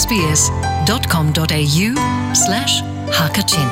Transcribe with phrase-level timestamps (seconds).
[0.00, 1.86] sbs.com.au
[2.44, 2.74] slash
[3.16, 3.68] hakachin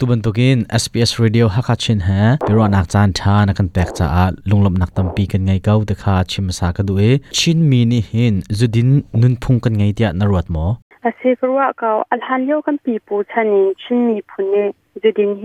[0.00, 4.06] ตุบันตุกิน SBS Radio ฮักชินฮะเป็นรนักจานท่านักันแตกจา
[4.50, 7.02] ลุงลบนักตมปีกันไงก้าวเดคาชิมสากดูเอ
[7.38, 8.88] ชินมีนี่เห็นจุดิน
[9.20, 10.64] นุนพุงกันไงเดียนรวดหมอ
[11.04, 14.54] อาศัยกรัวเก้าอัลฮันเยวกันปีปูชนีชินมีพุนเน
[15.02, 15.44] จุดินเฮ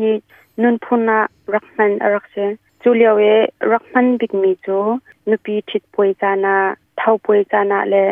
[0.61, 1.19] นุนพุนะ
[1.53, 2.35] รักมันรักเช
[2.81, 3.23] จูเลียวเอ
[3.71, 4.79] รักมันบิกมีจู
[5.29, 6.55] นุปีชิดปวยจานา
[6.97, 8.03] thau poi chana le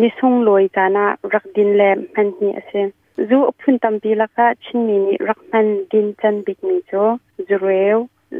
[0.00, 2.82] nisung loi chana rak din le man ni ase
[3.28, 6.76] zu phun tam pi la ka chin mi ni rak man din chan bik mi
[6.90, 7.04] cho
[7.48, 7.98] zu reu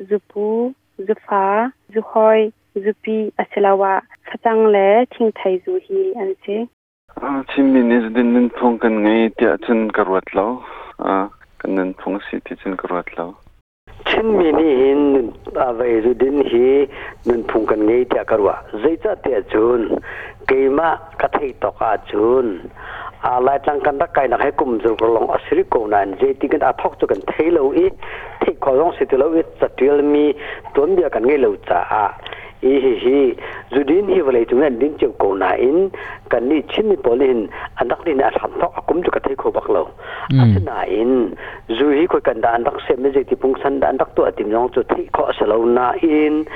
[0.09, 0.47] zu pu
[1.07, 1.45] zu fa
[1.95, 2.41] zu hoi
[2.85, 3.93] zu pi aselawa
[4.29, 6.59] khachang le thing thai zu hi an che
[7.23, 11.25] ah, chin mi ni din nin phong kan ngai ti achun karwat lo a ah,
[11.61, 13.27] kan nin phong si ti chin karwat lo
[14.13, 15.01] ชินมีนี่เห็น
[15.63, 16.67] อาวัยรุดินหี
[17.27, 18.57] นุนพุงกันไงเทีกรวะ
[19.01, 19.81] เจ้าเตียจุน
[20.49, 20.89] กี่ยมา
[21.21, 22.47] กระเทยตอกาจุน
[23.27, 27.87] อะไรตั้งกันตะไกนักให้กลุ่มสุรลงอสิริโกนันเจติกันอาทอกจุกันเทโลอี
[28.43, 30.25] ที่ขอร้องสิทธิโลอีจัดเดียลมี
[30.75, 31.81] ตัวเดียกันไงเลวจ้า
[32.69, 33.25] i hi hi
[33.75, 35.91] zudin hi vale chung an din cheu ko na in
[36.31, 37.51] kan ni chin ni polin
[37.83, 39.83] anak din a tham thok akum chu ka thai kho bak lo
[40.67, 41.35] na in
[41.79, 44.23] zu hi ko kan da anak se me je ti pung san da anak tu
[44.31, 46.47] atim jong chu thai kho sa lo na in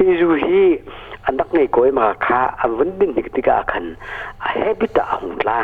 [0.00, 0.62] hi zu hi
[1.30, 3.94] anak nei koi ma kha avun din ni ti ka khan
[4.46, 5.60] a habit a hung la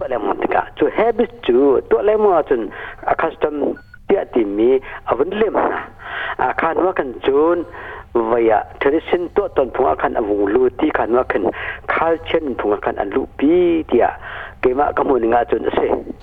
[0.00, 2.68] ba le mon ti ka chu habit chu to le mo chun
[3.12, 3.56] a custom
[4.08, 4.70] ti atim mi
[5.10, 5.80] avun lem na
[6.44, 7.64] a khan wa kan chun
[8.30, 11.42] วัยเทรนดสินตัวตนพงอคันอวุลูที่ขันว่าขึ้น
[11.92, 14.08] คัเชนพงอคันอลูปีเดีย
[14.62, 15.78] กี่มากมุนงาจนเส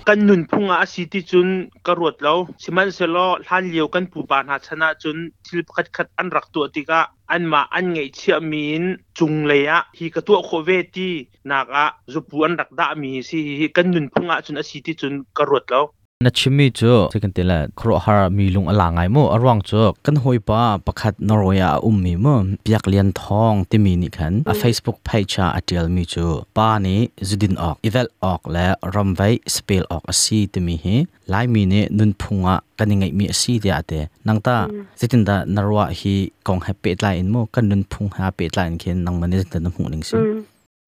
[0.07, 1.47] กันนุนพงอาศิติจุน
[1.87, 6.99] กระดดเล้วชิมันเซลล์ทัานเลียวกันปูปานหาชนะจุนทิลขัดขัดอันรักตัวติกะ
[7.31, 8.83] อันมาอันไงเชื่อมีน
[9.19, 11.09] จุงเลยะฮีกตัวโคเวตี
[11.49, 13.39] นักะจุปูอันรักดามีสิ
[13.75, 15.85] กันนุนพงอาจุนอาศิติจุนกระดดเล้ว
[16.23, 20.15] na chimi chu second tila khro har mi lung ala ngai mo arwang chu kan
[20.23, 22.33] hoi pa pakhat noroya ummi mo
[22.65, 26.25] piak lian thong ti mi ni khan a facebook page a atel mi chu
[26.57, 26.95] pa ni
[27.27, 30.95] zudin ok eval ok la ramvai spell ok asi ti mi hi
[31.31, 34.55] lai mi ne nun phunga kaningai mi asi ti ate nangta
[34.99, 36.13] sitin da narwa hi
[36.47, 39.57] kong happy line mo kan nun phung ha pe line khen nang mane zin ta
[39.65, 40.17] na ning si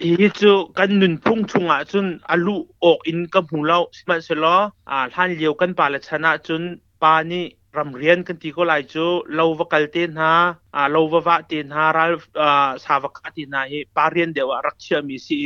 [0.02, 0.10] อี
[0.40, 4.56] จูกันนุนพุ่งชุงอ่ะจนอลุออกอินกับหูเราสมัยสลอ
[4.90, 6.62] อ่าท่านเลียวกันปาละชนะจน
[7.04, 7.46] ปานี่
[7.78, 9.06] รำเรียนกันทีก็ไลจู
[9.36, 10.34] เราวกัลเตนฮะ
[10.76, 12.06] อ่าเราววะเตนฮารา
[12.42, 15.40] อ่าสาวกตินาเฮปาเรียนเดียวรักเชื่อมีสี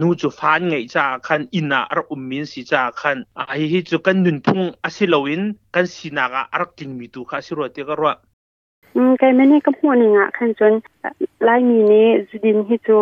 [0.00, 5.42] นูจูฟานไงจ้าคันอินารักอุมมินสีจ้าคันอ่าฮิจูกันนุนพุ่งอาศิลวิน
[5.74, 8.16] กันสีนากรักริงมีตวค่าสิรวติกรัะ
[8.94, 10.74] อืมแกไม่นด้ก็หัวหนึ่งอ่ะคันจน
[11.44, 12.98] ไลมีนี้จุดินฮิจู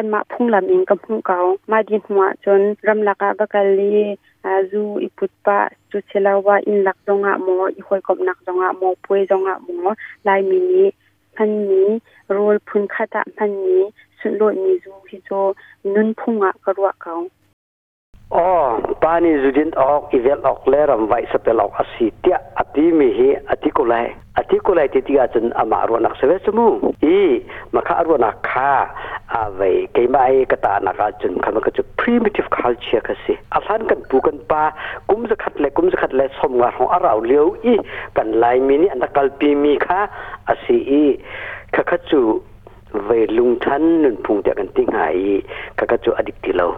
[0.00, 3.98] กันมาพุ่งลำเิงกับพุ่งเขามาดินหัวจนรำลักะบกัลลี
[4.44, 5.60] อาจูอิปุตปะ
[5.90, 9.68] จุเชลาวาอินลักจงะโมออคอยกบนักจงะโมป่วยจงะโม
[10.26, 10.84] ลายมินิ
[11.36, 11.88] พันนี้
[12.34, 13.80] รูปพุ่นคตะพันนี้
[14.18, 15.30] สุดโลดมีจูฮิโจ
[15.94, 17.14] นุนพุ่งอะกระวะเขา
[18.32, 18.42] โอ้
[19.02, 23.94] ปานีจุดินออกอีเวลออกเลรำไว้สเปลออกอสิเตียอัติมีฮีอติกุไล
[24.38, 26.66] อติกุไล่ที่อาจันอามารวนักเสวสมุ
[27.04, 27.18] อี
[27.74, 28.72] มาคารวนักคา
[29.32, 34.62] อาวัยเกมไอ้กตานักจุนคำกจุ primitive culture คสิอัลฮันกันบุกันปา
[35.10, 37.74] กุมสกัดเลกุมสกัดเลสมวารของอาราวเลียวอี
[38.16, 40.00] กันลายมินิอันตะกัลปีมีคา
[40.48, 41.06] อาสิอี
[41.74, 42.20] คกจุ
[43.04, 45.16] เวลุงทันนุ่นพุงเดกกันติงหาย
[45.78, 46.68] คกจุอดิกติเลา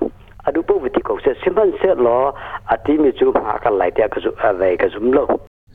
[0.50, 2.18] adu pu viti ko se simhan se lo
[2.74, 5.24] ati mi chu pha ka lai te ka su a ve ka zum lo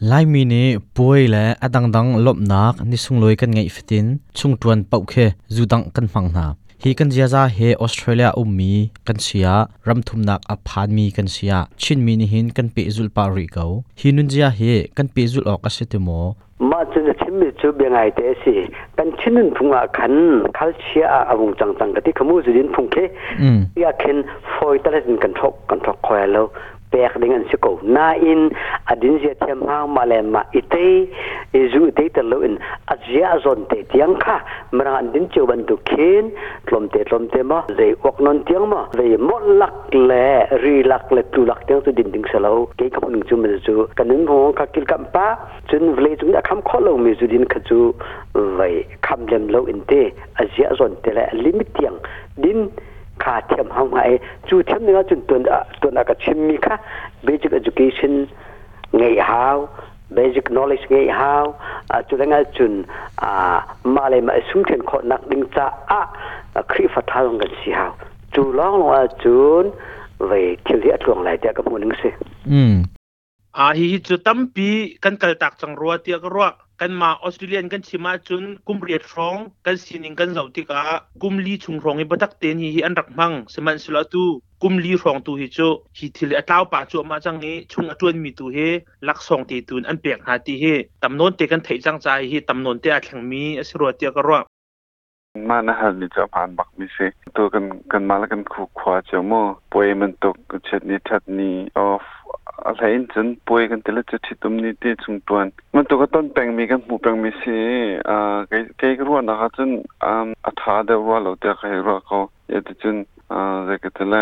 [0.09, 0.63] lai mi ne
[0.97, 4.05] poi le adang dang lop nak ni sung loi kan ngai fitin
[4.37, 5.25] chung tuan pau khe
[5.55, 6.45] zu dang kan phang na
[6.83, 8.73] hi kan zia za he australia ummi
[9.07, 9.53] kan sia
[9.87, 13.09] ram thum nak a phan mi kan sia chin mi ni hin kan pe zul
[13.15, 13.65] pa ri ko
[13.99, 16.21] hi nun zia he kan pe zul ok asitemo
[16.71, 18.55] มาจนชิมิจูเบงไอเตสิ
[18.95, 20.13] เป็นชินันพุงอาคัน
[20.57, 22.95] คัลเชียอาวุงจังจังกะที่ขมูจุดินพุงเค
[23.81, 24.17] อยากเห็น
[24.53, 26.45] ฟอยตะเลนกันทกกันทกคอยแล้ว
[26.91, 28.49] pek ding an siko na in
[28.91, 30.81] adin je them ha malem ma ite
[31.53, 32.57] izu e ite telo in
[32.93, 34.35] azia zon te tiang kha
[34.73, 36.29] mra an din chu ban tu khin
[36.67, 40.83] tlom te tlom te ma ze ok non tiang ma ze mo lak le ri
[40.83, 43.87] lak le tu lak tiang tu din ding salo ke ka pun chu me chu
[43.97, 45.35] kanin ho ka kil kam pa
[45.69, 47.93] chun vle chung da kham kholo mi zu din kha chu
[48.33, 51.97] vai kham lem lo in te azia zon te le limit tiang
[52.37, 52.69] din
[53.23, 54.11] kha thiam hang ai
[54.51, 55.45] chu thiam ninga chun tun
[55.81, 56.77] tun ka chim mi kha
[57.29, 58.17] basic education
[58.93, 59.57] ngai hao
[60.19, 61.55] basic knowledge ngai hao
[62.09, 62.81] chu lenga chun
[63.29, 63.29] a
[63.97, 65.69] ma le ma sum chen kho nak ding cha
[65.99, 66.01] a
[66.73, 67.89] khri pha tha long si hao
[68.37, 69.71] chu long long a chun
[70.31, 72.09] về khi liệt luồng lại tiệc các môn ứng sự.
[73.51, 79.35] À hi hi tâm pi căn cờ tạc chẳng ruột tiệc ruột กันมาออสเตรเลียนกันชิมาจุนกุมเรียดรอง
[79.65, 80.81] กันสินิงกันเหล่าติกา
[81.21, 84.23] กุมลีชุงรองใอ้บัตักเตนฮีอันรักมังสมันสลาตู
[84.61, 85.59] กุมลีรองตูฮิโจ
[85.97, 88.57] ฮีทิลอัตลาวป่าจัวมาจังนี้ชุงอัจวนมีตูเฮ
[89.07, 90.63] ลักสองตีตูนอันเปียกหาตีเฮ
[91.03, 94.39] ตำนนเตกันไทยจังใจฮีตำนนเตอาแข่งมีอสรวเตียกรอ
[95.49, 96.97] มานะฮะนี่จะผ่านบักมิเซ
[97.35, 99.31] ตัวกันกันมาแล้วกันคู่ขวาเจ้าโม
[99.71, 100.35] ป่วยมันตก
[100.65, 102.05] เช็ดนี้ทัดนี้ออฟ
[102.65, 102.83] อะไร
[103.13, 105.45] จนป่วยกันแต่ละจะที่ตมนี้ที่จุงตวน
[105.75, 107.57] มันตัวก็ต้นแปลงมีกันหูแปลงมีสิ
[108.09, 109.69] อ่าไกไกกรู้นะครัะจน
[110.05, 112.17] อ่าอถาเดว่าเราแต่ใครรู้เขา
[112.49, 112.97] เยตจน
[113.33, 114.15] อ่าจะกตล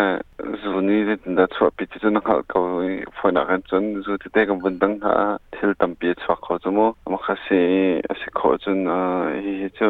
[0.60, 2.60] ซูนี้ที่ดัชวปิจจนเขาเขา
[3.16, 5.16] ฟอนักันจนซูที่แด่กันบันดังหา
[5.54, 7.62] ทิลตำปีชวเขาจมูกมาคสิ
[8.20, 8.98] สิขอจนอ่า
[9.42, 9.88] เฮจอ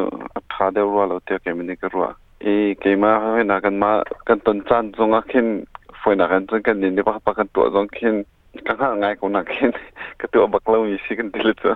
[0.52, 2.06] ถาเดว่าเราแต่แกมินก็รัว
[2.42, 3.90] เอ้แกมาให้นากันมา
[4.28, 5.46] กันต้นจันทร์จงอคิน
[6.04, 8.16] foi na kan kan ni ba pa kan to zong khin
[8.68, 9.72] ka ha ngai ko na khin
[10.20, 11.72] ka to bak lo ni si kan dil to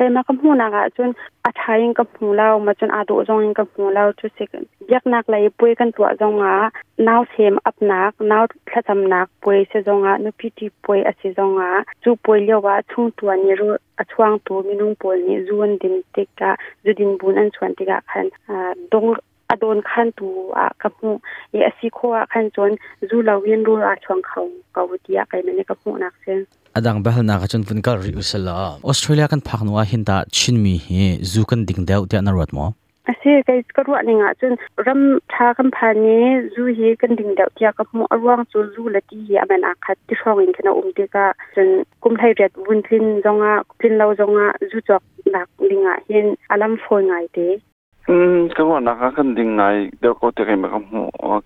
[0.00, 3.00] kai na kam huna ga chun a à thain ka phung lao ma chun a
[3.08, 4.50] do zong ka phung lao chu sik
[4.92, 6.54] yak nak lai pui kan to zong a
[7.08, 10.70] naw sem ap nak naw thla cham nak pui se zong a nu pi ti
[10.88, 11.68] pui a se zong a
[12.06, 13.68] chu pui lyo wa chung tu ani ru
[14.04, 17.84] a chuang tu minung pol ni zuan din tek ka zudin bun an chuan ti
[17.92, 18.28] ga khan
[18.90, 19.20] dong à,
[19.60, 21.10] โดนขั้นตูอ่ะกับหู
[21.50, 22.70] เยอสิโคอ่ะขั้นจน
[23.08, 24.42] รู้เราเวียนรู้อาชวงเขา
[24.72, 26.38] เกาวดีอ่ะไกมันเนี่กับหูนักเสซน
[26.74, 28.54] อดังเบลนักจนฟุนการิอุสลา
[28.86, 30.86] ออสเตรเลียกันพักนัวหินตาชินมีเฮ
[31.30, 32.66] จูกันดิ่งเดวที่นรวดมอ
[33.06, 34.52] อาศัยก็ก็รู้นี่งะจน
[34.86, 36.22] รำทากันพานี้
[36.54, 41.68] จูเฮกันดิ่งเดวเตียกับหมูอร่วงจูจูละที่เฮอมันอาคัดที่ช่องอินคณะอุมเตกะจน
[42.02, 47.38] กุมไทยเรียดวุนทินจงอ่ะพินเราจงอ่ะจูจอกหลักดิ่งอ่ะเห็นอารมณ์โฟงไงเต
[48.10, 50.84] 음 그거 나가간 딩나이 데코 테게 마감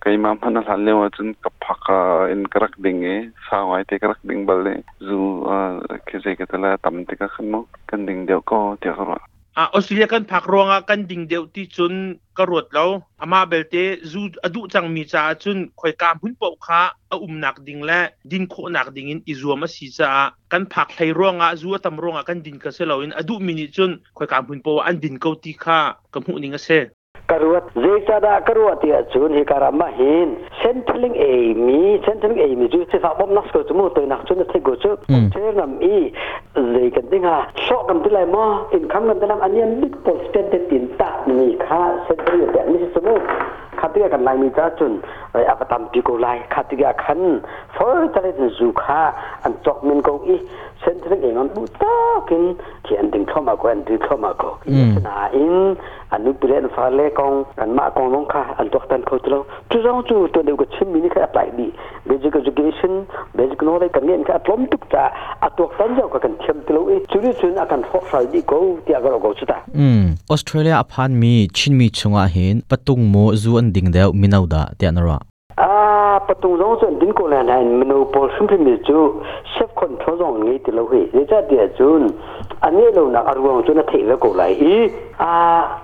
[0.03, 5.45] 케이마 하나 살레 와준 카파카 인 그락 딩에 사와이 테 그락 딩 발레 주
[6.07, 9.15] 케제게 달라 담티가 칸모 칸 딩데코 테거라
[9.61, 11.93] อาออสเตรเลียกันพักรองกันดิ่งเดียวที่จุน
[12.37, 12.89] กระโดดแล้ว
[13.21, 13.75] อามาเบลเต
[14.11, 17.99] จูอดุจังมีจาจุนคอยการพุ่นปอกขาอาอุ้มหนักดิ่งและ
[18.31, 20.11] ดินโคหนักดิ่งอินอิจัวมาสีจา
[20.51, 25.79] กันพักไทยรองอาจัวตำรองกันดิ่งกระเซลาอินอดุมินิจุนคอยการพุ่นปอกอันดิ่งเกาตีขา
[26.13, 26.69] กับห่นิ่งกระเซ
[27.29, 30.33] karuat zeita da karuat ya chun hi kara ma hin
[30.65, 34.25] centering a mi centering a mi ju se fa bom nas ko chu to nak
[34.25, 36.09] chun the go chu ter nam i
[36.73, 40.49] ze kan ding ha so kam tilai mo in kham nam dalam anian big posted
[40.49, 41.79] de tin ta ni kha
[42.09, 43.15] centering ya mi se mo
[43.83, 44.93] ขัดกันลายมีจ้าจุน
[45.31, 47.19] ไอ้อัปตัมปีกูลายขัดกันขัน
[47.75, 49.01] ฟอร์จะเล่นจูค่า
[49.43, 50.35] อันจอกมินกูอี
[50.81, 51.95] เซนทรัลเองอันบุตา
[52.29, 52.43] กิน
[52.83, 52.98] เขีย
[53.29, 54.55] thom ma kwen du thom ma ko
[55.05, 55.75] na in
[56.15, 59.39] anu pilen fa le kong an ma kong long kha an tok tan ko tro
[59.69, 61.67] tu rong tu to de ko chim mini kha apply di
[62.09, 63.05] basic education
[63.37, 65.07] basic knowledge kan ngen kha plom tuk ta
[65.47, 68.27] a tok tan jaw ka kan chem tlo e churi chun a kan phok sal
[68.35, 73.05] di ko ti agar ko chuta um australia aphan mi chin mi chunga hin patung
[73.15, 75.19] mo zu an ding deu minau da ti anara
[76.29, 78.99] ปตูร้องส่วนดินกูแลนด์มนูโปลซึ่งพิมิจู
[79.51, 82.01] เชฟคอนโทรลงงี้ติลเฮเดจ้าเดียจูน
[82.61, 85.27] ane lo na arwa chu na thei ko lai i a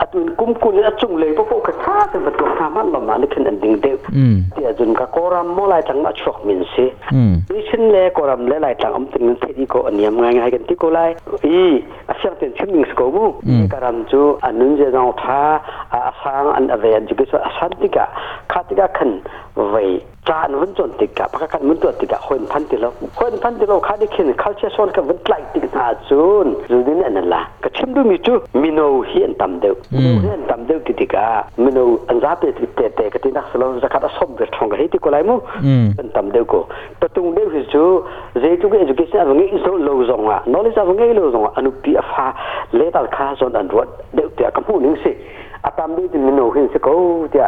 [0.03, 2.99] atun kum kun a chung le po ka tha se bat ko tha man lo
[2.99, 3.95] ma ni khin an ding de
[4.55, 8.47] ti ajun ka koram mo lai chang ma chok min se ni chin le koram
[8.47, 11.79] le lai tang am tin thei ko aniam ngai ngai kan ti ko lai i
[12.11, 13.23] a siang ten chim ning ko bu
[13.71, 15.61] karam chu anun je jang tha
[15.95, 18.09] a sang an ave an ju ke so asantika
[18.51, 19.21] khatika khan
[19.55, 22.79] vai chan vẫn chọn tịch cả bác căn vẫn tuột tịch cả hôn phan tịch
[22.79, 25.63] lâu hôn phan tịch lâu khá đi khiến khá chia son cả vẫn lại tịch
[25.71, 29.73] thả chun rồi đến này là cái chim đôi mi chú mino hiện tầm đều
[29.91, 29.99] ừ.
[29.99, 33.73] hiện tầm đều tịch cả mino anh giáp để tịch tệ cái tin đặc lâu
[33.79, 35.69] ra khá đã xong việc thong cái hết cô lại mu ừ.
[35.97, 36.65] hiện tầm đều cô
[36.99, 38.01] tôi tung đều thì chú
[38.35, 41.17] dễ chú cái education anh vâng nghĩ số lâu rộng à nó ra ngay vâng
[41.17, 42.33] lâu rộng à anh bị pha
[42.71, 45.11] lấy tao khá son anh ruột đều tịch cả không những gì
[45.61, 46.91] à tạm đi thì mino hiện sẽ có
[47.31, 47.41] tịch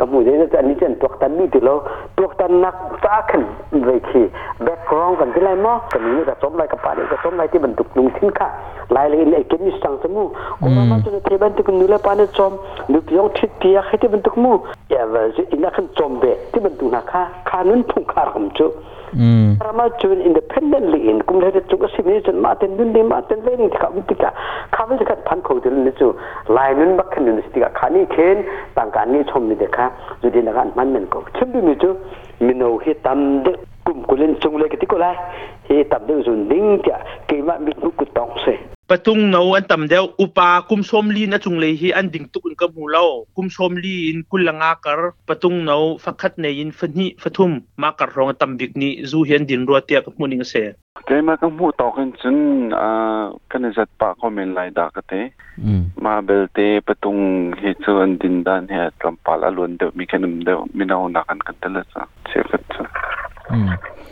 [0.00, 1.74] ni ada ini ni lo
[2.16, 3.42] ตัวตันนักตาขึ้น
[3.86, 4.22] เลยขี
[4.62, 8.48] แบกรองกันที่ไรมั้งกันนี้กระสมไรกระป๋านี่กระสมไรที่บรรทุกนุ่งสินค้า
[8.96, 10.24] ลายเลยไอ้เกมิสตังสมุ
[10.58, 12.52] โมาจนเทบันทุกนุ่งเลปานิจอม
[12.92, 14.52] นึกยองที่เตียให้ที่บรรทุกมู
[14.90, 18.66] อยอเว่าจะินักขึ้นจอมเบที่บรรทุกนักข้าข้านุ่งผ่งข้าขอจุ
[19.64, 24.30] รามาจูนอินดพเพนเดนลีนกุมเลจะจุกสิบนี้จนมาเต็มดุนเดมาเต็มเลนที่เขาวิติกา
[24.74, 26.06] ข้าวิติกาพันของเดนนี่จู
[26.56, 28.36] ลายนุนบักขึ้นนุนสิติกาขานี่เคน
[28.76, 29.86] ต่างกันนี่ชมนี่เด็กค่ะ
[30.22, 31.90] จุดเด่นกันมันเหมือนกับชืมดูนี่จู
[32.42, 35.16] mình hầu khi tâm đức cùng của lên chung lên cái tí cô lai
[35.68, 38.52] thì tâm đức dùng đính chả kỳ mà mình cũng cụt tông xe
[38.88, 42.28] patung no an tam deu upa kum som li na chung lei hi an ding
[42.32, 43.02] tuk in kam hulo
[43.34, 48.08] kum som li in kulanga kar patung no fakhat nei in phani fathum ma kar
[48.16, 50.72] rong tam bik ni zu hian din ro tia ka muning se
[51.06, 52.36] เมากับหูตอกันซน
[52.80, 55.12] อ่ากันเสรปากคอมเมนไลดากเต
[56.04, 57.16] มาเบลเตปตุง
[57.58, 62.30] เฮซอนดินดานเฮตัมปาลอลวนเดมีแคนึมเดมีนาวนากันกันตซะเ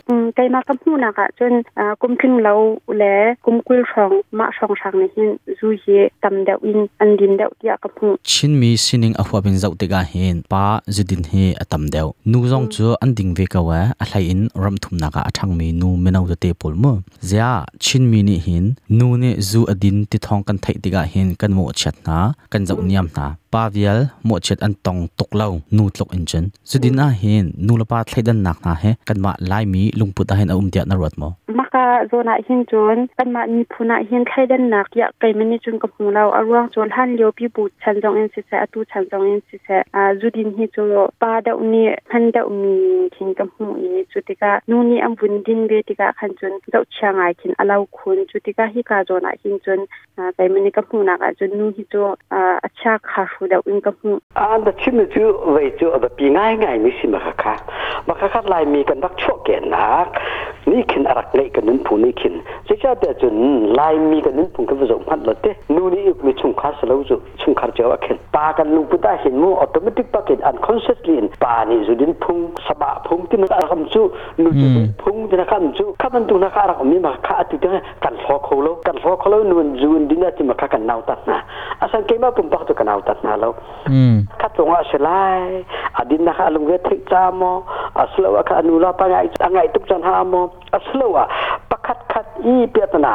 [0.07, 1.61] kai ma kam hu na ka chun
[2.01, 2.55] kum thing lo
[3.01, 5.29] le kum kul song ma song sang ne hin
[5.61, 9.23] zu hi tam da in an din da ya ka hu chin mi sining a
[9.27, 10.63] hwa bin zau te ga hin pa
[10.95, 14.41] zidin he atam deu nu zong chu anh ding về ka wa a hlai in
[14.63, 16.93] ram thum na ka athang mi nu menau da te pol mo
[17.31, 17.51] zia
[17.85, 18.65] chín mi ni hin
[18.99, 22.17] nu ne zu adin ti thong kan thấy ti ga hin kan mo chat na
[22.51, 22.87] kan zau mm.
[22.89, 26.99] niam na pa vial mo chet an tong tok lâu nu tlok in chân, zidin
[27.05, 42.75] a hin nu la pa thlai đơn nặng na he kan ma lai mi ลุงปุตาเห็นอุ้มเจ้านรถมัอมาค่ะโซนหินจนเป็นมามีผู้นักเห็นไข่ดันหนักอยากไปมันี่จนกับหูเราอรวงจนท่านเลี้ยวพี่บุตรฉันจงเอ็นสิเสะตูฉันจงเอ็นสิเสะจุดินฮิจุูป้าเดาเนี่ยท่านเดามี
[43.15, 49.79] ทิ้งกับหูอีจุดิกานู่นนี่อันบุญดินเบติกาขันจนเราเชียงไอขินอลาวคุณจุดิกาฮิกาโซนหินจน
[50.35, 52.01] ไปไม่นีกับหูนักจนนู่นฮิจู
[52.33, 57.55] อ่าชาคาฟูเดาอุ้มกับหูอันเดชิมจูเวจูอันเดปีง่ายง่ายนี่สิมาค่ะ
[58.27, 60.05] คคัดลายมีกันรักชั่วเก่นัก
[60.71, 62.33] นี่ขินอรักเลกันนุ่นผู้นี่ขิน
[62.81, 63.35] เจ้าต่จน
[63.79, 72.37] ลายมีกันนุ่นผู้กันผสมพันธุ์ละเตนูนี่อีกไม่ชุ่มคขาสลาวจุชุ่มคขาเจ้าว่เข็นปากันลุงพุทธาเห็นมูออโตเมติกปากเหนอันคอนเซ็ปต์ลีนปานี่จุดินพุง
[72.67, 74.01] สบะพุงที่มันอารมณ์จุ
[74.43, 74.69] นูจุด
[75.03, 81.37] พุงทีนัการมณ์จุข้ามันตุนักอารมณ์มีมาข้าติดกันกันฟอกโคลกันฟอกโคลนูนจุนดินาที่มาข้ากันนาวตัดนะ
[81.81, 83.49] อาศัยเกี่ยมาปุ่มปากตัวกันนาวตัดนะแล้
[84.41, 84.93] ข้าตรงอ่ะเย
[85.97, 87.51] อดินนักอารมณ์เวทจามอ
[88.01, 91.29] aslowa ka anula pangai angai tuk san hamo aslowa
[91.69, 93.13] pakat khat i piatna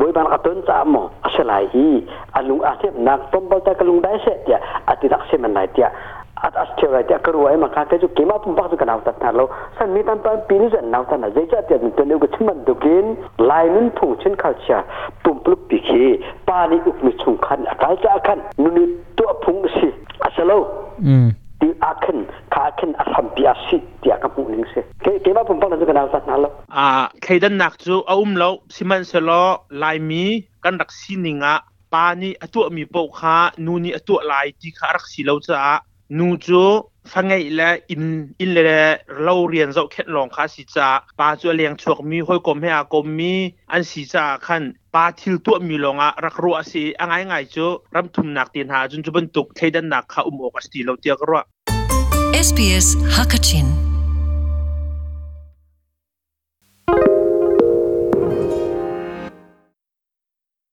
[0.00, 1.86] boi ban katun ta mo asalai i
[2.34, 4.58] alung asep nak tombal ta kalung dai se tia
[4.90, 5.90] atinak se menai tia
[6.44, 9.46] at astera tia karu ai maka ka ju kema pum bak kana ta ta lo
[9.78, 12.26] san mi tan pan pinu jan nau ta na je cha tia tu ne ko
[12.36, 14.82] chman du kin lainun phung chen khal cha
[15.24, 16.06] tum pluk pi khi
[16.50, 18.84] pa ni up mi chung khan akal cha khan nu ni
[19.16, 19.94] to phung si
[20.26, 20.60] asalo
[21.06, 21.28] 嗯。
[21.30, 21.45] Mm.
[26.76, 26.88] อ่า
[27.22, 29.44] เคดันนักจูอาุ้มเราซิมันเซลอ
[29.82, 30.24] ลายมี
[30.64, 31.54] กันรักซีนิงะ
[31.92, 35.62] ปานี่ตัวมีโปคานูนี่ตัวลายที่ขารักซีเราจ้า
[36.18, 36.64] นูจู
[37.12, 38.02] ฟังไงละอิน
[38.40, 38.68] อินเลย
[39.22, 40.88] เราเรียนจ้าแค่ลองคาสิจา
[41.20, 43.34] ปาจูเลียงชวกมีห้อยกมให้อากมมี
[43.72, 44.62] อันสิจาขัน
[44.94, 51.40] ปาทิลตัวมีลงอะรักรัวสิอ่างไงไงจูรำทุมหนักเตียนหาจนจุบันตุกเยดันหนักขาอุ้มอกสตีเราเตียกรัว
[52.48, 53.85] SBS Hakachin